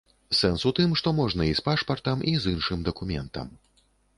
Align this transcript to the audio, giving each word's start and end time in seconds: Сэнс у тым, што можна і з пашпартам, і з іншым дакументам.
Сэнс 0.37 0.63
у 0.69 0.71
тым, 0.79 0.95
што 1.01 1.13
можна 1.19 1.47
і 1.49 1.53
з 1.61 1.65
пашпартам, 1.67 2.25
і 2.35 2.35
з 2.47 2.57
іншым 2.57 2.79
дакументам. 2.89 3.47